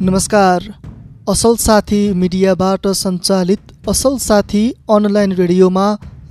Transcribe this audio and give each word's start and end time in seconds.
नमस्कार। 0.00 0.62
असल 1.28 1.54
साथी 1.58 1.98
मिडियाबाट 2.12 2.86
सञ्चालित 2.94 3.88
असल 3.88 4.16
साथी 4.20 4.60
अनलाइन 4.88 5.32
रेडियोमा 5.32 5.84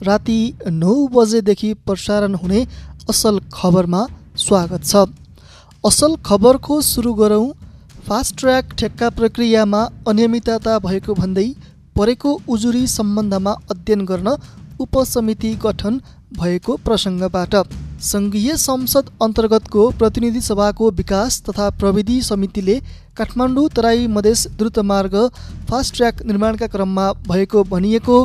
राति 0.06 0.36
नौ 0.72 0.94
बजेदेखि 1.14 1.72
प्रसारण 1.86 2.36
हुने 2.42 2.64
असल 3.10 3.40
खबरमा 3.54 4.04
स्वागत 4.38 4.86
छ। 4.86 5.04
असल 5.84 6.14
खबरको 6.26 6.80
सुरु 6.82 7.14
गरौँ। 7.14 7.48
फास्ट 8.08 8.38
ट्र्याक 8.40 8.74
ठेक्का 8.80 9.10
प्रक्रियामा 9.18 9.82
अनियमितता 10.08 10.78
भएको 10.86 11.14
भन्दै 11.22 11.48
परेको 11.98 12.38
उजुरी 12.48 12.86
सम्बन्धमा 12.88 13.56
अध्ययन 13.72 14.06
गर्न 14.06 14.36
उपसमिति 14.80 15.56
गठन 15.66 16.00
भएको 16.40 16.78
प्रसङ्गबाट 16.86 17.56
सङ्घीय 18.04 18.56
संसद 18.58 19.10
अन्तर्गतको 19.24 19.90
प्रतिनिधि 20.00 20.42
सभाको 20.42 20.90
विकास 20.92 21.42
तथा 21.44 21.70
प्रविधि 21.80 22.22
समितिले 22.22 22.76
काठमाडौँ 23.18 23.68
तराई 23.70 24.08
मधेस 24.08 24.48
द्रुतमार्ग 24.58 25.16
फास्ट 25.70 25.96
ट्र्याक 25.96 26.22
निर्माणका 26.24 26.68
क्रममा 26.68 27.06
भएको 27.30 27.64
भनिएको 27.72 28.18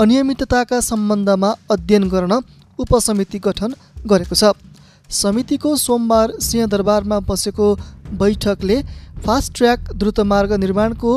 अनियमितताका 0.00 0.80
सम्बन्धमा 0.80 1.54
अध्ययन 1.70 2.08
गर्न 2.08 2.40
उपसमिति 2.78 3.38
गठन 3.38 3.74
गरेको 4.06 4.34
छ। 4.34 4.52
समितिको 5.10 5.76
सोमबार 5.76 6.32
सिंहदरबारमा 6.40 7.20
बसेको 7.28 7.68
बैठकले 8.18 8.82
फास्ट 9.26 9.54
ट्र्याक 9.56 9.92
द्रुतमार्ग 9.94 10.52
निर्माणको 10.64 11.12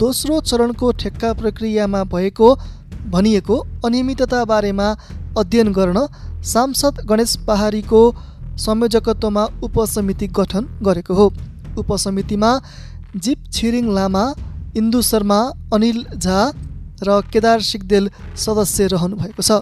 दोस्रो 0.00 0.40
चरणको 0.40 0.92
ठेक्का 1.00 1.32
प्रक्रियामा 1.40 2.04
भएको 2.12 2.54
भनिएको 3.12 3.56
अनियमितता 3.84 4.44
बारेमा 4.46 4.90
अध्ययन 5.38 5.72
गर्न 5.72 6.06
सांसद 6.44 7.00
गणेश 7.08 7.36
पहाडीको 7.46 8.00
संयोजकत्वमा 8.58 9.44
उपसमिति 9.62 10.26
गठन 10.38 10.64
गरेको 10.86 11.14
हो। 11.14 11.26
उपसमितिमा 11.78 12.50
जीप 13.16 13.44
छिरिङ 13.52 13.86
लामा 13.94 14.24
इन्दु 14.76 15.00
शर्मा 15.02 15.40
अनिल 15.74 16.04
झा 16.16 16.40
र 17.02 17.20
केदार 17.32 17.60
सिगदेल 17.68 18.10
सदस्य 18.36 18.86
रहनु 18.92 19.16
भएको 19.16 19.42
छ। 19.42 19.60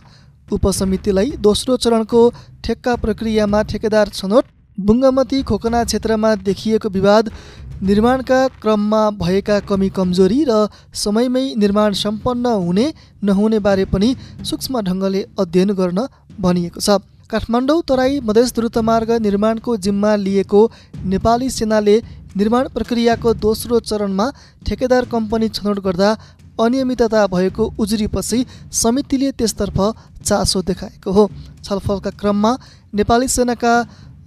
उपसमितिलाई 0.48 1.30
दोस्रो 1.40 1.76
चरणको 1.76 2.20
ठेक्का 2.64 2.94
प्रक्रियामा 3.02 3.62
ठेकेदार 3.70 4.08
छनौट 4.18 4.44
बुङ्गमती 4.80 5.42
खोकना 5.42 5.82
क्षेत्रमा 5.84 6.34
देखिएको 6.42 6.88
विवाद 6.90 7.30
निर्माणका 7.82 8.40
क्रममा 8.62 9.02
भएका 9.18 9.58
कमी 9.68 9.88
कमजोरी 9.96 10.40
र 10.48 10.56
समयमै 10.96 11.44
निर्माण 11.56 11.92
सम्पन्न 11.98 12.46
हुने 12.58 12.86
नहुने 13.24 13.58
बारे 13.60 13.84
पनि 13.92 14.08
सूक्ष्म 14.44 14.80
ढङ्गले 14.82 15.22
अध्ययन 15.38 15.72
गर्न 15.74 16.06
भनिएको 16.40 16.80
छ। 16.80 16.98
काठमाडौँ 17.30 17.80
तराई 17.88 18.20
मधेस 18.22 18.52
द्रुतमार्ग 18.54 19.10
निर्माणको 19.22 19.76
जिम्मा 19.78 20.14
लिएको 20.18 20.60
नेपाली 21.06 21.50
सेनाले 21.50 21.96
निर्माण 22.36 22.68
प्रक्रियाको 22.74 23.34
दोस्रो 23.38 23.80
चरणमा 23.82 24.26
ठेकेदार 24.66 25.04
कम्पनी 25.12 25.48
छनौट 25.50 25.78
गर्दा 25.80 26.10
अनियमितता 26.60 27.26
भएको 27.26 27.64
उजुरीपछि 27.78 28.44
समितिले 28.74 29.30
त्यसतर्फ 29.32 29.78
चासो 30.24 30.62
देखाएको 30.62 31.10
हो। 31.12 31.24
छलफलका 31.64 32.10
क्रममा 32.20 32.52
नेपाली 32.94 33.28
सेनाका 33.30 33.74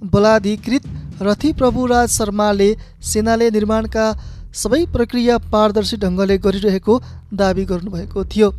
बलाधिकृत 0.04 0.84
रथी 1.22 1.52
प्रभुराज 1.54 2.10
शर्माले 2.10 2.70
सेनाले 3.04 3.50
निर्माणका 3.52 4.06
सबै 4.54 4.86
प्रक्रिया 4.94 5.38
पारदर्शी 5.54 5.98
ढङ्गले 5.98 6.38
गरिरहेको 6.38 7.00
दावी 7.34 7.66
गर्नुभएको 7.66 8.24
थियो। 8.26 8.50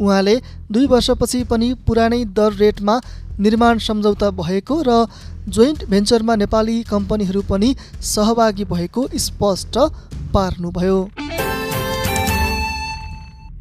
उहाँले 0.00 0.34
दुई 0.72 0.86
वर्षपछि 0.86 1.42
पनि 1.50 1.72
पुरानै 1.86 2.24
दर 2.36 2.52
रेटमा 2.54 3.00
निर्माण 3.40 3.78
सम्झौता 3.86 4.30
भएको 4.40 4.82
र 4.88 5.06
जोइन्ट 5.48 5.84
भेन्चरमा 5.90 6.34
नेपाली 6.36 6.82
कम्पनीहरू 6.90 7.42
पनि 7.50 7.74
सहभागी 8.06 8.64
भएको 8.72 9.08
स्पष्ट 9.26 9.78
पार्नुभयो। 10.34 10.98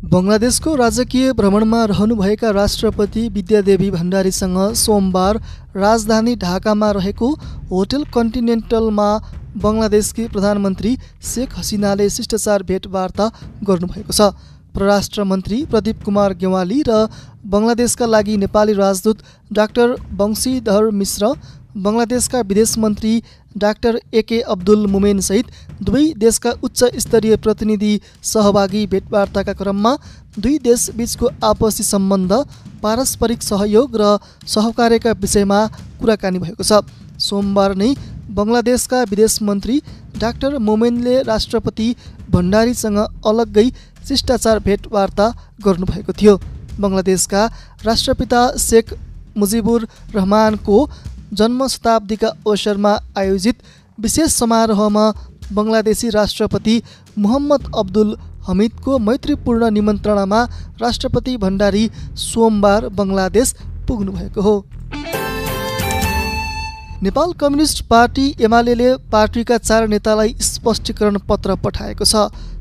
बङ्गलादेशको 0.05 0.73
राजकीय 0.75 1.31
भ्रमणमा 1.33 1.77
रहनुभएका 1.89 2.49
राष्ट्रपति 2.55 3.21
विद्यादेवी 3.35 3.89
भण्डारीसँग 3.91 4.57
सोमबार 4.77 5.37
राजधानी 5.75 6.35
ढाकामा 6.43 6.89
रहेको 6.97 7.29
होटल 7.71 8.03
कन्टिनेन्टलमा 8.13 9.07
बङ्गलादेशकी 9.63 10.27
प्रधानमन्त्री 10.27 10.91
शेख 11.25 11.57
हसिनाले 11.57 12.09
शिष्टाचार 12.17 12.63
भेटवार्ता 12.69 13.29
गर्नुभएको 13.65 14.13
छ। 14.13 14.29
परराष्ट्र 14.75 15.23
मन्त्री 15.23 15.63
प्रदीप 15.73 16.03
कुमार 16.05 16.33
गेवाली 16.37 16.81
र 16.87 17.01
बङ्गलादेशका 17.49 18.05
लागि 18.05 18.37
नेपाली 18.37 18.73
राजदूत 18.75 19.27
डाक्टर 19.53 19.95
वंशीधर 20.21 20.89
मिश्र 21.01 21.33
बङ्गलादेशका 21.75 22.41
विदेश 22.41 22.77
मन्त्री 22.77 23.13
डाक्टर 23.57 23.99
एके 24.13 24.39
अब्दुल 24.53 24.85
मुमेनसहित 24.87 25.47
दुवै 25.83 26.03
देशका 26.17 26.51
उच्च 26.63 26.83
स्तरीय 27.03 27.35
प्रतिनिधि 27.45 27.91
सहभागी 28.23 28.85
भेटवार्ताका 28.93 29.53
क्रममा 29.61 29.95
दुई 30.39 30.57
देशबीचको 30.63 31.29
आपसी 31.43 31.83
सम्बन्ध 31.83 32.33
पारस्परिक 32.83 33.41
सहयोग 33.43 33.97
र 34.01 34.17
सहकार्यका 34.47 35.11
विषयमा 35.21 35.59
कुराकानी 35.99 36.39
भएको 36.39 36.63
छ। 36.63 36.81
सोमबार 37.19 37.75
नै 37.75 37.89
बङ्गलादेशका 38.37 39.01
विदेश 39.09 39.41
मन्त्री 39.47 39.75
डाक्टर 40.19 40.57
मोमेनले 40.67 41.15
राष्ट्रपति 41.23 41.87
भण्डारीसँग 42.31 42.99
अलग्गै 43.31 43.67
शिष्टाचार 44.07 44.59
भेटवार्ता 44.67 45.27
गर्नुभएको 45.65 46.13
थियो। 46.19 46.35
बङ्गलादेशका 46.79 47.41
राष्ट्रपिता 47.83 48.41
शेख 48.59 48.93
मुजिबुर 49.37 49.87
रहमानको 50.15 50.77
जन्म 51.33 51.67
शताब्दीका 51.67 52.27
अवसरमा 52.27 52.93
आयोजित 53.17 53.63
विशेष 53.99 54.31
समारोहमा 54.33 55.05
बङ्गलादेशी 55.53 56.09
राष्ट्रपति 56.09 56.81
मोहम्मद 57.17 57.71
अब्दुल 57.77 58.15
हमिदको 58.47 58.97
मैत्रीपूर्ण 58.99 59.69
निमन्त्रणामा 59.71 60.43
राष्ट्रपति 60.81 61.35
भण्डारी 61.37 61.89
सोमबार 62.23 62.87
बङ्गलादेश 62.89 63.53
पुग्नुभएको 63.87 64.41
हो। 64.41 64.55
नेपाल 67.03 67.31
कम्युनिस्ट 67.39 67.81
पार्टी 67.85 68.25
एमाले 68.41 68.95
पार्टीका 69.11 69.57
चार 69.57 69.87
नेतालाई 69.87 70.35
स्पष्टीकरण 70.41 71.17
पत्र 71.29 71.55
पठाएको 71.55 72.05
छ। 72.05 72.15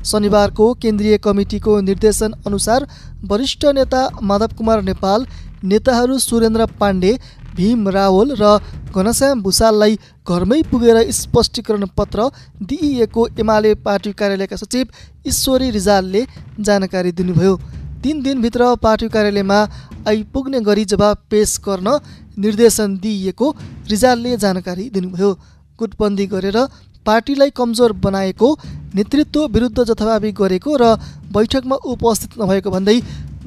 शनिबारको 0.05 0.73
केन्द्रीय 0.81 1.17
कमिटीको 1.17 1.79
निर्देशन 1.81 2.33
अनुसार 2.47 2.87
वरिष्ठ 3.23 3.65
नेता 3.75 4.01
माधव 4.23 4.55
कुमार 4.57 4.81
नेपाल 4.81 5.25
नेताहरू 5.63 6.17
सुरेन्द्र 6.19 6.65
पाण्डे 6.79 7.17
भीम 7.55 7.87
रावल 7.89 8.35
र 8.41 8.57
घनश्याम 8.91 9.41
भूषाललाई 9.43 9.97
घरमै 10.27 10.61
पुगेर 10.71 10.97
स्पष्टीकरण 11.11 11.85
पत्र 11.97 12.29
दिइएको 12.63 13.27
एमाले 13.39 13.73
पार्टी 13.85 14.11
कार्यालयका 14.19 14.55
सचिव 14.57 14.85
ईश्वरी 15.27 15.69
रिजालले 15.71 16.21
जानकारी 16.61 17.11
दिनुभयो। 17.11 17.55
तिन 18.03 18.21
दिनभित्र 18.23 18.75
पार्टी 18.83 19.07
कार्यालयमा 19.09 19.59
आइपुग्ने 20.07 20.59
गरी 20.61 20.85
जवाब 20.85 21.17
पेश 21.29 21.57
गर्न 21.67 21.99
निर्देशन 22.37 22.97
दिइएको 23.03 23.47
रिजालले 23.89 24.37
जानकारी 24.37 24.89
दिनुभयो। 24.89 25.31
गुटबन्दी 25.79 26.25
गरेर 26.27 26.57
पार्टीलाई 27.05 27.49
कमजोर 27.57 27.91
बनाएको 28.03 28.47
नेतृत्व 28.95 29.45
विरुद्ध 29.53 29.83
जथाभावी 29.83 30.31
गरेको 30.31 30.75
र 30.81 30.95
बैठकमा 31.33 31.75
उपस्थित 31.85 32.37
नभएको 32.39 32.71
भन्दै 32.71 32.97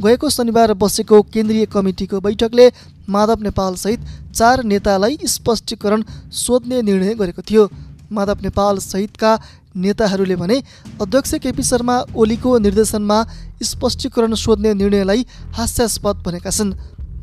गएको 0.00 0.28
शनिबार 0.31 0.72
बसेको 0.75 1.20
केन्द्रीय 1.34 1.66
कमिटीको 1.66 2.20
बैठकले 2.20 2.66
माधव 3.09 3.42
नेपालसहित 3.42 4.00
चार 4.32 4.62
नेतालाई 4.64 5.19
स्पष्टीकरण 5.26 6.03
सोध्ने 6.32 6.82
निर्णय 6.82 7.14
गरेको 7.14 7.42
थियो। 7.42 7.69
माधव 8.12 8.38
नेपाल 8.42 8.78
सहितका 8.81 9.32
नेताहरूले 9.76 10.37
भने 10.37 10.56
अध्यक्ष 11.03 11.34
केपी 11.42 11.62
शर्मा 11.62 11.97
ओलीको 12.16 12.58
निर्देशनमा 12.58 13.19
स्पष्टीकरण 13.62 14.34
सोध्ने 14.34 14.75
निर्णयलाई 14.75 15.26
हास्यास्पद 15.56 16.22
भनेका 16.26 16.50
छन्। 16.50 16.72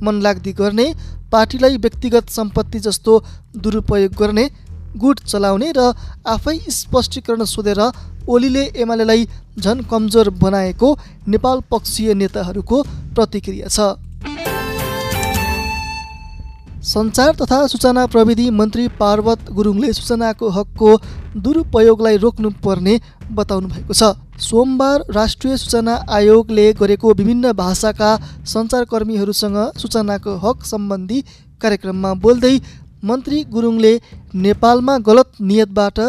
मनलाग्दी 0.03 0.53
गर्ने 0.53 0.87
पार्टीलाई 1.31 1.77
व्यक्तिगत 1.77 2.29
सम्पत्ति 2.29 2.79
जस्तो 2.79 3.13
दुरुपयोग 3.57 4.13
गर्ने 4.19 4.49
गुट 4.97 5.19
चलाउने 5.25 5.71
र 5.77 5.91
आफै 6.27 6.57
स्पष्टीकरण 6.71 7.43
सोधेर 7.45 7.81
ओलीले 8.29 8.63
एमालेलाई 8.75 9.27
झन 9.59 9.81
कमजोर 9.91 10.29
बनाएको 10.41 10.89
नेपाल 11.27 11.61
पक्षीय 11.71 12.13
नेताहरूको 12.13 12.81
प्रतिक्रिया 13.15 13.67
छ। 13.67 13.95
सञ्चार 16.85 17.35
तथा 17.35 17.65
सूचना 17.67 18.05
प्रविधि 18.07 18.49
मन्त्री 18.51 18.87
पार्वत 18.99 19.49
गुरुङले 19.51 19.93
सूचनाको 19.93 20.49
हकको 20.57 20.89
दुरुपयोगलाई 21.37 22.17
रोक्नुपर्ने 22.17 22.99
बताउनु 23.31 23.67
भएको 23.67 23.93
छ। 23.93 24.13
सोमबार 24.39 25.03
राष्ट्रिय 25.11 25.57
सूचना 25.57 25.93
आयोगले 26.09 26.65
गरेको 26.73 27.13
विभिन्न 27.13 27.51
भाषाका 27.53 28.11
सञ्चारकर्मीहरूसँग 28.53 29.57
सूचनाको 29.81 30.35
हक 30.45 30.65
सम्बन्धी 30.65 31.21
कार्यक्रममा 31.61 32.13
बोल्दै 32.23 32.55
मन्त्री 33.05 33.43
गुरुङले 33.53 33.93
नेपालमा 34.43 34.97
गलत 35.07 35.29
नियतबाट 35.41 35.99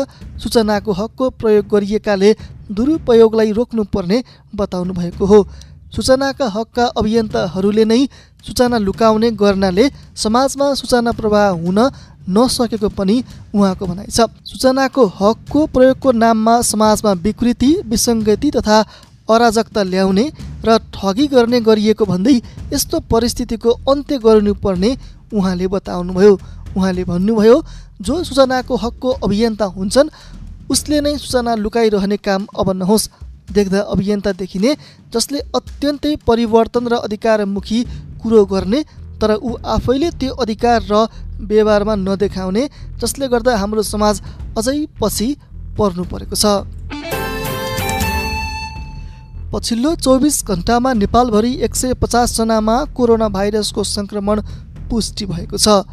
सूचनाको 0.42 0.92
हकको 1.00 1.30
प्रयोग 1.40 1.66
गरिएकाले 1.72 2.30
दुरुपयोगलाई 2.72 3.50
रोक्नुपर्ने 3.58 4.18
बताउनु 4.54 4.92
भएको 4.94 5.24
हो। 5.26 5.40
सूचनाका 5.94 6.46
हकका 6.54 6.84
अभियन्ताहरूले 7.00 7.84
नै 7.84 8.00
सूचना 8.46 8.78
लुकाउने 8.78 9.30
गर्नाले 9.42 9.84
समाजमा 10.16 10.66
सूचना 10.80 11.12
प्रवाह 11.20 11.48
हुन 11.62 11.78
नसकेको 12.28 12.88
पनि 12.98 13.16
उहाँको 13.54 13.86
भनाइ 13.86 14.06
छ। 14.08 14.26
सूचनाको 14.44 15.02
हकको 15.20 15.66
प्रयोगको 15.74 16.12
नाममा 16.14 16.54
समाजमा 16.70 17.12
विकृति 17.24 17.70
विसङ्गति 17.86 18.50
तथा 18.56 18.78
अराजकता 19.28 19.82
ल्याउने 19.84 20.24
र 20.66 20.78
ठगी 20.94 21.26
गर्ने 21.28 21.60
गरिएको 21.60 22.04
भन्दै 22.06 22.34
यस्तो 22.72 23.00
परिस्थितिको 23.12 23.70
अन्त्य 23.92 24.18
गर्नुपर्ने 24.26 24.90
उहाँले 25.32 25.66
बताउनुभयो। 25.68 26.34
उहाँले 26.76 27.04
भन्नुभयो 27.04 27.56
जो 28.00 28.14
सूचनाको 28.24 28.76
हकको 28.76 29.10
अभियन्ता 29.24 29.64
हुन्छन् 29.76 30.12
उसले 30.70 31.00
नै 31.00 31.16
सूचना 31.18 31.54
लुकाइरहने 31.54 32.16
काम 32.18 32.46
अब 32.58 32.70
नहोस्। 32.72 33.08
देख्दा 33.48 33.80
अभियन्ता 33.94 34.32
देखिने 34.32 34.70
जसले 35.14 35.38
अत्यन्तै 35.54 36.14
परिवर्तन 36.26 36.88
र 36.88 36.94
अधिकारमुखी 37.06 37.78
कुरो 38.22 38.44
गर्ने 38.52 38.82
तर 39.20 39.30
ऊ 39.34 39.50
आफैले 39.74 40.10
त्यो 40.20 40.32
अधिकार 40.44 40.80
र 40.90 41.06
व्यवहारमा 41.40 41.94
नदेखाउने 41.96 42.68
जसले 43.00 43.28
गर्दा 43.28 43.56
हाम्रो 43.56 43.82
समाज 43.84 44.20
अझै 44.58 44.78
पछि 45.00 45.28
पर्नु 45.78 46.04
परेको 46.04 46.36
छ। 46.36 46.44
पछिल्लो 49.52 49.94
चौबिस 49.96 50.36
घन्टामा 50.44 50.92
नेपालभरि 50.94 51.52
एक 51.64 51.74
सय 51.74 51.94
पचासजनामा 52.02 52.76
कोरोना 52.96 53.28
भाइरसको 53.30 53.84
सङ्क्रमण 53.86 54.42
पुष्टि 54.90 55.24
भएको 55.26 55.56
छ। 55.56 55.86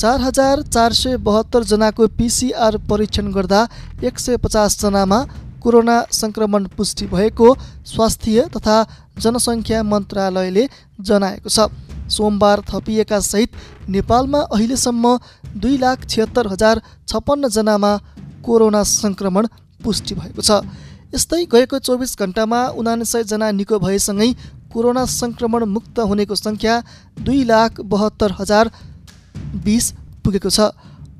चार 0.00 0.20
हजार 0.20 0.62
चार 0.64 0.92
सय 0.92 1.16
बहत्तरजनाको 1.26 2.06
पिसिआर 2.16 2.76
परीक्षण 2.88 3.30
गर्दा 3.32 3.60
एक 4.04 4.18
सय 4.18 4.36
पचासजनामा 4.38 5.18
कोरोना 5.62 5.94
सङ्क्रमण 6.12 6.64
पुष्टि 6.76 7.06
भएको 7.08 7.46
स्वास्थ्य 7.86 8.42
तथा 8.56 8.74
जनसङ्ख्या 9.18 9.82
मन्त्रालयले 9.82 10.64
जनाएको 11.00 11.48
छ। 11.48 11.68
सोमबार 12.08 12.62
थपिएका 12.70 13.20
सहित 13.22 13.56
नेपालमा 13.88 14.40
अहिलेसम्म 14.54 15.16
दुई 15.62 15.78
लाख 15.78 16.04
छिहत्तर 16.06 16.46
हजार 16.46 16.80
छप्पन्नजनामा 17.08 17.92
कोरोना 18.46 18.82
सङ्क्रमण 18.90 19.48
पुष्टि 19.80 20.14
भएको 20.14 20.42
छ। 20.42 20.60
यस्तै 21.14 21.40
गएको 21.54 21.78
चौबिस 21.80 22.12
घन्टामा 22.18 22.60
उनासयजना 22.76 23.48
निको 23.60 23.78
भएसँगै 23.86 24.28
कोरोना 24.74 25.06
सङ्क्रमण 25.12 25.64
मुक्त 25.72 25.98
हुनेको 26.10 26.34
सङ्ख्या 26.36 26.74
दुई 27.20 27.40
लाख 27.52 27.80
बहत्तर 27.94 28.36
हजार 28.40 28.70
बिस 29.64 29.84
पुगेको 30.24 30.50
छ। 30.50 30.60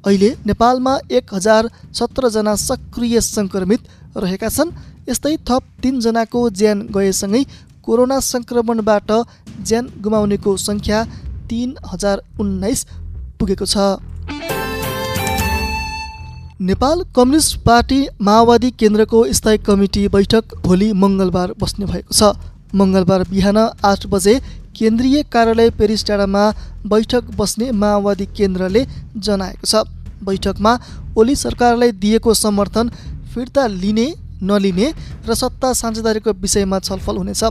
अहिले 0.06 0.30
नेपालमा 0.46 0.94
एक 1.10 1.34
हजार 1.34 1.70
सत्रजना 1.92 2.54
सक्रिय 2.54 3.20
सङ्क्रमित 3.20 3.80
रहेका 4.16 4.48
छन्। 4.48 4.74
यस्तै 5.08 5.36
थप 5.48 5.62
तिनजनाको 5.82 6.40
ज्यान 6.50 6.78
गएसँगै 6.94 7.42
कोरोना 7.84 8.18
सङ्क्रमणबाट 8.22 9.10
ज्यान 9.62 9.84
गुमाउनेको 10.02 10.56
सङ्ख्या 10.58 10.98
तिन 11.48 11.74
हजार 11.86 12.22
उन्नाइस 12.40 12.80
पुगेको 13.38 13.66
छ। 13.66 13.76
नेपाल 16.60 17.02
कम्युनिस्ट 17.16 17.52
पार्टी 17.64 18.00
माओवादी 18.26 18.70
केन्द्रको 18.80 19.18
स्थायी 19.32 19.58
कमिटी 19.66 20.02
बैठक 20.08 20.54
भोलि 20.64 20.88
मङ्गलबार 21.02 21.48
बस्ने 21.60 21.86
भएको 21.86 22.12
छ। 22.14 22.22
मङ्गलबार 22.74 23.22
बिहान 23.30 23.58
आठ 23.84 24.06
बजे 24.06 24.34
केन्द्रीय 24.76 25.22
कार्यालय 25.32 25.70
पेरिस 25.78 26.06
डाँडामा 26.08 26.42
बैठक 26.86 27.30
बस्ने 27.36 27.70
माओवादी 27.72 28.26
केन्द्रले 28.36 28.82
जनाएको 29.16 29.66
छ। 29.66 29.74
बैठकमा 30.20 30.72
ओली 31.16 31.34
सरकारलाई 31.36 31.92
दिएको 32.02 32.34
समर्थन 32.36 32.90
फिर्ता 33.32 33.66
लिने 33.66 34.06
नलिने 34.42 34.92
र 35.28 35.34
सत्ता 35.34 35.72
साझेदारीको 35.72 36.32
विषयमा 36.34 36.78
छलफल 36.80 37.16
हुनेछ। 37.16 37.42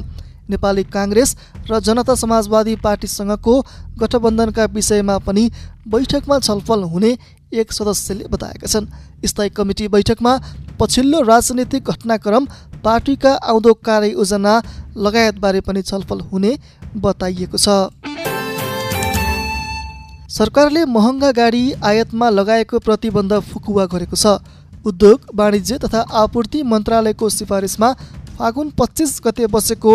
नेपाली 0.50 0.83
काङ्ग्रेस 0.94 1.30
र 1.69 1.80
जनता 1.81 2.16
समाजवादी 2.16 2.75
पार्टीसँगको 2.77 3.54
गठबन्धनका 3.98 4.66
विषयमा 4.69 5.18
पनि 5.25 5.44
बैठकमा 5.89 6.38
छलफल 6.39 6.83
हुने 6.86 7.12
एक 7.51 7.71
सदस्यले 7.71 8.25
बताएका 8.27 8.68
छन्। 8.68 8.88
स्थायी 9.25 9.50
कमिटी 9.51 9.88
बैठकमा 9.88 10.33
पछिल्लो 10.80 11.21
राजनैतिक 11.24 11.83
घटनाक्रम 11.86 12.47
पार्टीका 12.83 13.33
आउँदो 13.33 13.74
कार्ययोजना 13.81 14.53
लगायतबारे 14.97 15.62
पनि 15.62 15.81
छलफल 15.81 16.19
हुने 16.31 16.57
बताइएको 16.97 17.57
छ। 17.57 17.68
सरकारले 20.30 20.83
महँगा 20.88 21.31
गाडी 21.31 21.63
आयातमा 21.83 22.30
लगाएको 22.30 22.80
प्रतिबन्ध 22.80 23.39
फुकुवा 23.44 23.86
गरेको 23.88 24.15
छ। 24.15 24.38
उद्योग 24.86 25.21
वाणिज्य 25.36 25.77
तथा 25.77 26.01
आपूर्ति 26.13 26.63
मन्त्रालयको 26.63 27.30
सिफारिसमा 27.31 27.92
फागुन 28.38 28.69
पच्चिस 28.77 29.19
गते 29.25 29.47
बसेको 29.47 29.94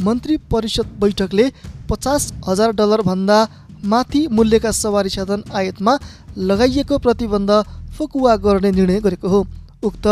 मन्त्री 0.00 0.36
परिषद 0.50 0.86
बैठकले 1.00 1.50
पचास 1.90 2.32
हजार 2.48 2.72
डलरभन्दा 2.72 3.38
माथि 3.84 4.26
मूल्यका 4.30 4.70
सवारी 4.72 5.10
साधन 5.10 5.42
आयातमा 5.52 5.98
लगाइएको 6.38 6.98
प्रतिबन्ध 6.98 7.50
फकुवा 7.98 8.36
गर्ने 8.36 8.70
निर्णय 8.72 9.00
गरेको 9.00 9.28
हो। 9.28 9.46
उक्त 9.82 10.06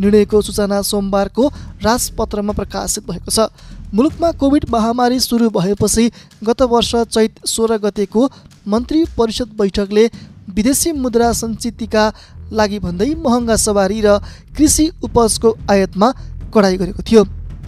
निर्णयको 0.00 0.40
सूचना 0.42 0.80
सोमबारको 0.82 1.46
राजपत्रमा 1.84 2.52
प्रकाशित 2.52 3.06
भएको 3.06 3.30
छ। 3.30 3.48
मुलुकमा 3.94 4.30
कोभिड 4.32 4.64
महामारी 4.70 5.20
सुरु 5.20 5.50
भएपछि 5.50 6.10
गत 6.44 6.62
वर्ष 6.62 6.94
चैत 7.10 7.46
सोह्र 7.46 7.76
गतेको 7.78 8.28
मन्त्री 8.68 9.04
परिषद 9.18 9.48
बैठकले 9.58 10.06
विदेशी 10.54 10.92
मुद्रा 10.94 11.32
सञ्चितका 11.32 12.04
लागि 12.52 12.78
भन्दै 12.78 13.14
महँगा 13.16 13.56
सवारी 13.56 14.00
र 14.00 14.18
कृषि 14.56 14.90
उपजको 15.02 15.56
आयातमा 15.70 16.12
कडाई 16.54 16.76
गरेको 16.76 17.02
थियो। 17.02 17.24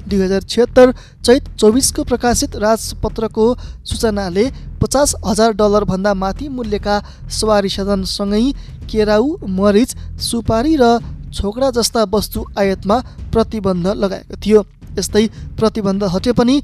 दुई 0.09 0.21
हजार 0.21 0.43
छिहत्तर 0.45 0.93
चैत 1.25 1.49
चौबिसको 1.61 2.05
प्रकाशित 2.05 2.57
राजपत्रको 2.65 3.47
सूचनाले 3.91 4.45
पचास 4.83 5.15
हजार 5.25 5.53
डलरभन्दा 5.61 6.13
माथि 6.17 6.49
मूल्यका 6.51 6.97
सवारी 7.31 7.69
साधनसँगै 7.69 8.45
केराउ 8.91 9.27
मरिच 9.59 9.97
सुपारी 10.21 10.77
र 10.77 10.99
छोकडा 11.33 11.71
जस्ता 11.73 12.03
वस्तु 12.13 12.41
आयातमा 12.61 12.97
प्रतिबन्ध 13.33 13.87
लगाएको 13.97 14.37
थियो। 14.45 14.61
यस्तै 14.99 15.27
प्रतिबन्ध 15.59 16.03
हटे 16.15 16.33
पनि 16.39 16.57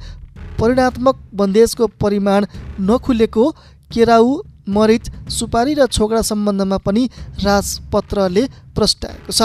परिणात्मक 0.60 1.16
बन्देजको 1.34 1.86
परिमाण 2.02 2.46
नखुलेको 2.88 3.44
केराउ 3.90 4.36
मरिच 4.68 5.10
सुपारी 5.30 5.74
र 5.74 5.86
छोकडा 5.88 6.22
सम्बन्धमा 6.30 6.78
पनि 6.84 7.08
राजपत्रले 7.44 8.44
प्रस्ट्याएको 8.76 9.32
छ। 9.32 9.40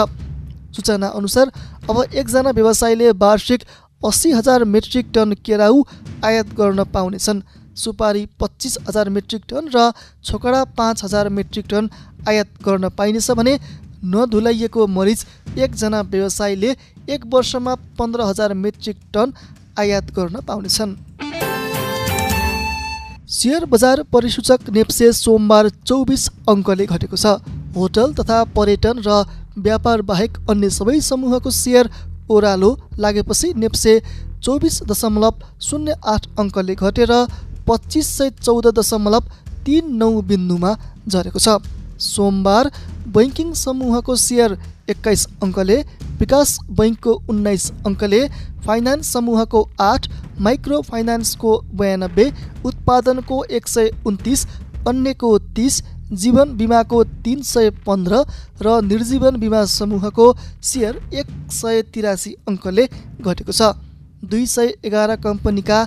सूचना 0.76 1.08
अनुसार 1.16 1.46
अब 1.90 1.96
एकजना 2.12 2.50
व्यवसायीले 2.50 3.10
वार्षिक 3.14 3.60
अस्सी 4.00 4.30
हजार 4.32 4.64
मेट्रिक 4.66 5.06
टन 5.14 5.32
केराउ 5.44 5.82
आयात 6.24 6.48
गर्न 6.54 6.84
पाउनेछन्। 6.94 7.40
सुपारी 7.74 8.24
पच्चिस 8.40 8.76
हजार 8.88 9.08
मेट्रिक 9.10 9.42
टन 9.50 9.68
र 9.74 9.90
छोकडा 10.24 10.60
पाँच 10.76 11.04
हजार 11.04 11.28
मेट्रिक 11.28 11.66
टन 11.70 11.88
आयात 12.28 12.48
गर्न 12.64 12.88
पाइनेछ 12.98 13.30
भने 13.30 13.54
नधुलाइएको 14.04 14.86
मरिच 14.88 15.24
एकजना 15.58 16.00
व्यवसायीले 16.12 16.70
एक 17.08 17.26
वर्षमा 17.32 17.74
पन्ध्र 17.98 18.20
हजार 18.22 18.54
मेट्रिक 18.54 18.96
टन 19.14 19.32
आयात 19.78 20.12
गर्न 20.12 20.40
पाउनेछन्। 20.46 20.94
सेयर 23.34 23.64
बजार 23.66 24.02
परिसूचक 24.12 24.70
नेप्से 24.70 25.12
सोमबार 25.14 25.68
चौबिस 25.82 26.28
अङ्कले 26.48 26.86
घटेको 26.86 27.16
छ। 27.16 27.26
होटल 27.76 28.12
तथा 28.14 28.42
पर्यटन 28.56 29.02
र 29.06 29.24
व्यापार 29.58 30.02
बाहेक 30.02 30.38
अन्य 30.50 30.70
सबै 30.70 31.00
समूहको 31.02 31.50
सेयर 31.52 31.88
ओह्रालो 32.30 32.70
लागेपछि 32.98 33.52
नेप्से 33.62 33.92
चौबिस 34.44 34.82
दशमलव 34.90 35.34
शून्य 35.68 35.94
आठ 36.14 36.26
अङ्कले 36.38 36.74
घटेर 36.74 37.12
पच्चिस 37.68 38.06
सय 38.18 38.30
चौध 38.42 38.66
दशमलव 38.78 39.32
तिन 39.66 39.96
नौ 39.98 40.10
बिन्दुमा 40.30 40.72
झरेको 41.08 41.38
छ। 41.38 41.58
सोमबार 42.04 42.70
बैङ्किङ 43.14 43.52
समूहको 43.56 44.16
सेयर 44.22 44.56
एक्काइस 44.90 45.26
अङ्कले 45.44 45.76
विकास 46.20 46.58
बैङ्कको 46.78 47.12
उन्नाइस 47.30 47.70
अङ्कले 47.86 48.20
फाइनेन्स 48.66 49.12
समूहको 49.12 49.62
आठ 49.80 50.08
माइक्रो 50.46 50.80
फाइनेन्सको 50.90 51.52
बयानब्बे 51.80 52.26
उत्पादनको 52.70 53.42
एक 53.58 53.68
सय 53.68 53.90
उन्तिस 54.06 54.46
अन्यको 54.88 55.30
तिस 55.56 55.82
जीवन 56.12 56.56
बिमाको 56.56 57.02
तिन 57.24 57.42
सय 57.44 57.70
पन्ध्र 57.86 58.24
र 58.62 58.80
निर्जीवन 58.84 59.36
बिमा 59.40 59.64
समूहको 59.70 60.26
सेयर 60.62 61.00
एक 61.14 61.26
सय 61.52 61.82
तिरासी 61.94 62.34
अङ्कले 62.48 62.86
घटेको 63.20 63.52
छ। 63.52 63.72
दुई 64.24 64.46
सय 64.46 64.74
एघार 64.84 65.16
कम्पनीका 65.18 65.78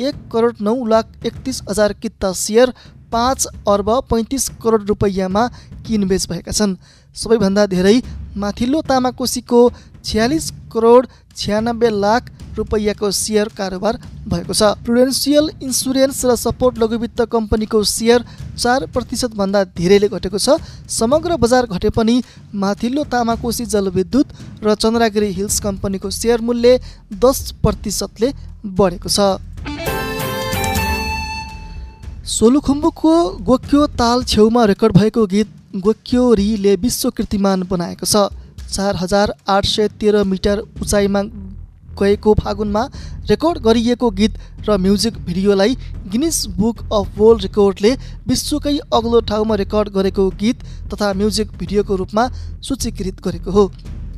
एक 0.00 0.14
करोड 0.32 0.56
नौ 0.60 0.74
लाख 0.86 1.26
एकतिस 1.26 1.62
हजार 1.70 1.92
किता 2.02 2.32
सेयर 2.34 2.72
पाँच 3.12 3.46
अर्ब 3.68 3.90
पैँतिस 4.10 4.48
करोड 4.62 4.88
रुपैयाँमा 4.88 5.46
किनबेच 5.86 6.26
भएका 6.30 6.52
छन्। 6.52 6.76
सबैभन्दा 7.16 7.66
धेरै 7.66 7.96
माथिल्लो 8.36 8.80
तामाकोसीको 8.88 9.60
छ्यालिस 10.04 10.50
करोड 10.72 11.06
छ्यानब्बे 11.36 11.88
लाख 11.90 12.30
रुपैयाँको 12.56 13.10
सेयर 13.10 13.48
कारोबार 13.56 13.98
भएको 14.28 14.52
छ। 14.52 14.62
प्रुडेन्सियल 14.84 15.50
इन्सुरेन्स 15.62 16.24
र 16.24 16.34
सपोर्ट 16.36 16.78
लघुवित्त 16.78 17.20
कम्पनीको 17.32 17.82
सेयर 17.86 18.24
चार 18.56 18.86
प्रतिशतभन्दा 18.90 19.64
धेरैले 19.78 20.08
घटेको 20.08 20.38
छ। 20.38 20.58
समग्र 20.90 21.36
बजार 21.36 21.66
घटे 21.68 21.90
पनि 21.90 22.22
माथिल्लो 22.54 23.04
तामाकोसी 23.06 23.64
जलविद्युत 23.66 24.26
र 24.64 24.74
चन्द्रागिरी 24.74 25.30
हिल्स 25.32 25.60
कम्पनीको 25.60 26.10
सेयर 26.10 26.40
मूल्य 26.40 26.80
दस 27.14 27.38
प्रतिशतले 27.62 28.32
बढेको 28.66 29.08
छ। 29.08 29.38
सोलुखुम्बुको 32.30 33.14
गोक्यो 33.42 33.86
ताल 33.96 34.24
छेउमा 34.24 34.64
रेकर्ड 34.64 34.92
भएको 34.96 35.26
गीत 35.26 35.48
गोक्योरीले 35.76 36.74
विश्व 36.76 37.10
कीर्तिमान 37.10 37.62
बनाएको 37.70 38.06
छ। 38.06 38.28
चार 38.70 38.96
हजार 38.96 39.32
आठ 39.48 39.66
सय 39.66 39.88
तेह्र 40.00 40.24
मिटर 40.26 40.58
उचाइमा 40.82 41.22
गएको 42.00 42.34
फागुनमा 42.34 42.82
रेकर्ड 43.28 43.58
गरिएको 43.62 44.10
गीत 44.18 44.38
र 44.68 44.76
म्युजिक 44.78 45.16
भिडियोलाई 45.24 45.74
गिनिस 46.12 46.36
बुक 46.58 46.82
अफ 46.92 47.18
वर्ल्ड 47.18 47.42
रेकर्डले 47.42 47.90
विश्वकै 48.28 48.76
अग्लो 48.94 49.20
ठाउँमा 49.30 49.54
रेकर्ड 49.62 49.88
गरेको 49.96 50.28
गीत 50.40 50.62
तथा 50.92 51.12
म्युजिक 51.14 51.50
भिडियोको 51.58 51.96
रूपमा 51.96 52.28
सूचीकृत 52.68 53.20
गरेको 53.24 53.50
हो। 53.50 53.66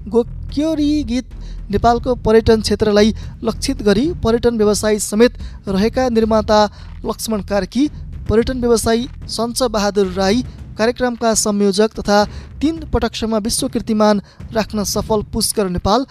गोक्योरी 0.09 1.03
गीत 1.05 1.35
नेपालको 1.71 2.15
पर्यटन 2.23 2.61
क्षेत्रलाई 2.61 3.13
लक्षित 3.45 3.83
गरी 3.83 4.07
पर्यटन 4.25 4.57
व्यवसाय 4.57 4.99
समेत 5.01 5.39
रहेका 5.69 6.09
निर्माता 6.11 6.65
लक्ष्मण 7.05 7.43
कार्की 7.51 7.89
पर्यटन 8.31 8.61
व्यवसायी 8.61 9.09
सञ्च 9.29 9.63
बहादुर 9.73 10.13
राई 10.15 10.43
कार्यक्रमका 10.79 11.33
संयोजक 11.37 11.91
तथा 11.99 12.25
तीन 12.61 12.79
पटकसम्म 12.93 13.39
विश्व 13.45 13.69
कीर्तिमान 13.69 14.21
राख्न 14.55 14.85
सफल 14.87 15.23
पुष्कर 15.33 15.69
नेपाल 15.71 16.07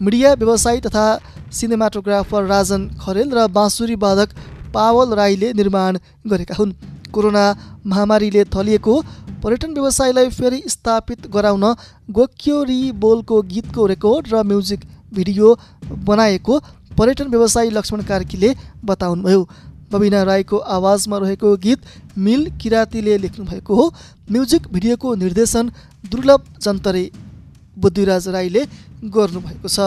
मिडिया 0.00 0.32
व्यवसायी 0.34 0.80
तथा 0.80 1.06
सिनेमाटोग्राफर 1.52 2.44
राजन 2.46 2.88
खरेल 3.00 3.30
र 3.32 3.46
बाँसुरी 3.50 3.94
वादक 3.96 4.34
पावल 4.74 5.14
राईले 5.14 5.52
निर्माण 5.52 5.98
गरेका 6.26 6.54
हुन्। 6.54 6.72
कोरोना 7.14 7.44
महामारीले 7.86 8.44
थलिएको 8.54 8.94
पर्यटन 9.42 9.72
व्यवसायलाई 9.72 10.28
फेरि 10.30 10.62
स्थापित 10.68 11.26
गराउन 11.30 11.64
गोक्योरी 12.10 12.80
बोलको 12.98 13.40
गीतको 13.44 13.86
रेकर्ड 13.86 14.32
र 14.32 14.42
म्युजिक 14.44 14.80
भिडियो 15.14 15.48
बनाएको 16.04 16.58
पर्यटन 16.98 17.28
व्यवसायी 17.28 17.70
लक्ष्मण 17.70 18.02
कार्कीले 18.04 18.54
बताउनुभयो। 18.84 19.48
बबिना 19.92 20.22
राईको 20.22 20.56
आवाजमा 20.76 21.18
रहेको 21.18 21.56
गीत 21.58 21.80
मिल 22.18 22.50
किरातीले 22.60 23.16
लेख्नुभएको 23.18 23.74
हो। 23.74 23.84
म्युजिक 24.30 24.62
भिडियोको 24.72 25.14
निर्देशन 25.14 25.70
दुर्लभ 26.04 26.42
जन्तरे 26.62 27.04
बुद्धिराज 27.76 28.28
राईले 28.28 28.62
गर्नुभएको 29.06 29.68
छ। 29.68 29.78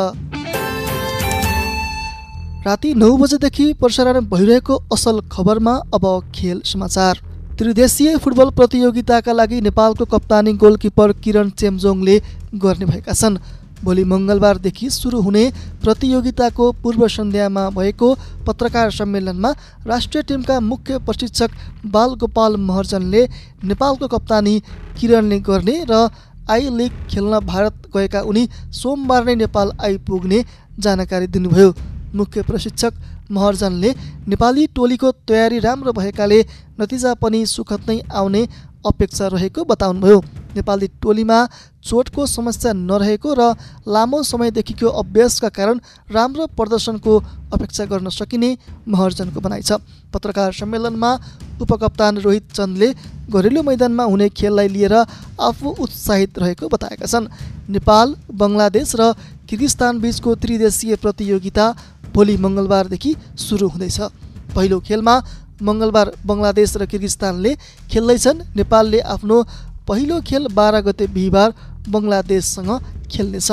राति 2.66 2.94
नौ 2.96 3.16
बजेदेखि 3.18 3.66
प्रसारण 3.74 4.26
भइरहेको 4.28 4.76
असल 4.94 5.20
खबरमा 5.32 5.74
अब 5.94 6.06
खेल 6.36 6.62
समाचार। 6.66 7.22
त्रिदेशीय 7.58 8.18
फुटबल 8.18 8.50
प्रतियोगिताका 8.54 9.34
लागि 9.34 9.62
नेपालको 9.62 10.06
कप्तानी 10.06 10.54
गोलकिपर 10.56 11.12
किरण 11.24 11.50
चेम्जोङले 11.52 12.20
गर्ने 12.56 12.86
भएका 12.86 13.14
छन्। 13.14 13.38
भोलि 13.84 14.04
मङ्गलबारदेखि 14.04 14.90
सुरु 14.92 15.22
हुने 15.22 15.44
प्रतियोगिताको 15.84 16.72
पूर्व 16.84 17.08
सन्ध्यामा 17.08 17.64
भएको 17.72 18.14
पत्रकार 18.48 18.92
सम्मेलनमा 18.92 19.52
राष्ट्रिय 19.88 20.24
टिमका 20.30 20.60
मुख्य 20.62 20.98
प्रशिक्षक 21.08 21.52
बालगोपाल 21.88 22.58
महर्जनले 22.62 23.26
नेपालको 23.64 24.08
कप्तानी 24.08 24.56
किरणले 25.00 25.40
गर्ने 25.50 25.76
र 25.90 26.08
आई 26.50 26.70
लिग 26.72 26.92
खेल्न 27.12 27.40
भारत 27.46 27.92
गएका 27.96 28.22
उनी 28.24 28.48
सोमबार 28.74 29.26
नै 29.26 29.36
नेपाल 29.36 29.72
आइपुग्ने 29.84 30.44
जानकारी 30.80 31.28
दिनुभयो। 31.28 31.74
मुख्य 32.16 32.42
प्रशिक्षक 32.42 32.94
महर्जनले 33.32 33.90
नेपाली 34.28 34.66
टोलीको 34.76 35.12
तयारी 35.28 35.60
राम्रो 35.60 35.92
भएकाले 35.94 36.40
नतिजा 36.80 37.14
पनि 37.22 37.46
सुखद 37.46 37.90
नै 37.90 38.00
आउने 38.16 38.42
अपेक्षा 38.86 39.28
रहेको 39.28 39.64
बताउनुभयो। 39.64 40.20
नेपाली 40.56 40.88
टोलीमा 41.02 41.38
चोटको 41.84 42.26
समस्या 42.26 42.74
नरहेको 42.74 43.30
र 43.34 43.42
लामो 43.88 44.22
समयदेखिको 44.24 44.88
अभ्यासका 44.88 45.50
कारण 45.50 45.80
राम्रो 46.12 46.48
प्रदर्शनको 46.58 47.14
अपेक्षा 47.54 47.86
गर्न 47.86 48.10
सकिने 48.10 48.50
महर्जनको 48.88 49.40
भनाइ 49.40 49.62
छ। 49.62 49.80
पत्रकार 50.14 50.52
सम्मेलनमा 50.54 51.12
उपकप्तान 51.62 52.18
रोहित 52.22 52.52
चन्दले 52.54 52.90
घरेलु 53.30 53.62
मैदानमा 53.64 54.04
हुने 54.04 54.30
खेललाई 54.30 54.68
लिएर 54.68 54.94
आफू 55.40 55.68
उत्साहित 55.80 56.40
रहेको 56.40 56.68
बताएका 56.70 57.06
छन्। 57.06 57.28
नेपाल 57.70 58.16
बङ्गलादेश 58.32 58.96
र 58.96 59.14
किर्गिस्तान 59.50 60.00
बिचको 60.00 60.36
त्रिदेशीय 60.36 60.96
प्रतियोगिता 60.96 61.66
भोलि 62.14 62.36
मङ्गलबारदेखि 62.38 63.12
सुरु 63.38 63.68
हुँदैछ। 63.68 64.00
पहिलो 64.56 64.80
खेलमा 64.80 65.16
मङ्गलबार 65.62 66.08
बङ्गलादेश 66.28 66.72
र 66.78 66.86
किर्गिस्तानले 66.86 67.52
खेल्दैछन्। 67.92 68.38
नेपालले 68.58 69.00
आफ्नो 69.16 69.38
पहिलो 69.88 70.22
खेल 70.22 70.44
बाह्र 70.54 70.82
गते 70.88 71.06
बिहिबार 71.16 71.50
बङ्गलादेशसँग 71.90 72.72
खेल्नेछ। 73.12 73.50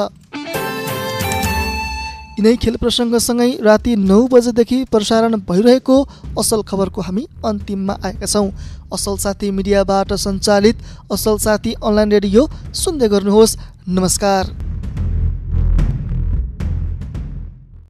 यिनै 2.34 2.54
खेल 2.58 2.76
प्रसङ्गसँगै 2.82 3.50
राति 3.62 3.92
नौ 3.96 4.20
बजेदेखि 4.26 4.78
प्रसारण 4.90 5.34
भइरहेको 5.48 5.96
असल 6.34 6.60
खबरको 6.66 7.00
हामी 7.06 7.24
अन्तिममा 7.46 7.94
आएका 8.02 8.26
छौँ। 8.26 8.50
असल 8.90 9.16
साथी 9.22 9.50
मिडियाबाट 9.54 10.12
सञ्चालित 10.18 10.76
असल 11.14 11.38
साथी 11.46 11.72
अनलाइन 11.78 12.10
रेडियो 12.18 12.42
सुन्दै 12.74 13.08
गर्नुहोस्। 13.14 13.58
नमस्कार। 13.88 14.63